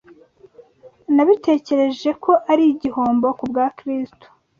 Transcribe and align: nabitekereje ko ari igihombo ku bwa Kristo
nabitekereje 1.15 2.09
ko 2.23 2.31
ari 2.51 2.63
igihombo 2.73 3.27
ku 3.37 3.43
bwa 3.51 3.65
Kristo 3.77 4.25